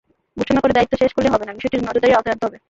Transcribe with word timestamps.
ঘোষণা 0.37 0.59
করে 0.61 0.73
দায়িত্ব 0.73 0.93
শেষ 0.97 1.11
করলে 1.13 1.29
হবে 1.29 1.45
না, 1.45 1.51
বিষয়টি 1.53 1.77
নজরদারির 1.77 2.17
আওতায় 2.17 2.33
আনতে 2.33 2.45
হবে। 2.47 2.57